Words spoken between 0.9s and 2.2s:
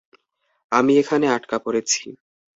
এখানে আটকা পড়েছি।